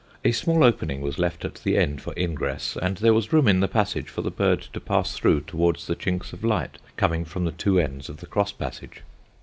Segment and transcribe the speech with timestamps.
[0.25, 3.59] A small opening was left at the end for ingress, and there was room in
[3.59, 7.45] the passage for the bird to pass through towards the chinks of light coming from
[7.45, 9.03] the two ends of the cross passage.